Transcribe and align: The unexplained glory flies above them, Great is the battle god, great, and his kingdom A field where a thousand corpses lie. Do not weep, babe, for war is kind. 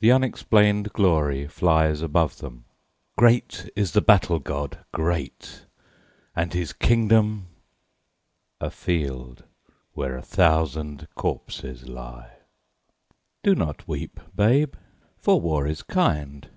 The 0.00 0.10
unexplained 0.10 0.92
glory 0.92 1.46
flies 1.46 2.02
above 2.02 2.38
them, 2.38 2.64
Great 3.16 3.70
is 3.76 3.92
the 3.92 4.00
battle 4.00 4.40
god, 4.40 4.78
great, 4.90 5.66
and 6.34 6.52
his 6.52 6.72
kingdom 6.72 7.46
A 8.60 8.72
field 8.72 9.44
where 9.92 10.16
a 10.16 10.20
thousand 10.22 11.06
corpses 11.14 11.86
lie. 11.88 12.38
Do 13.44 13.54
not 13.54 13.86
weep, 13.86 14.18
babe, 14.34 14.74
for 15.16 15.40
war 15.40 15.64
is 15.68 15.84
kind. 15.84 16.48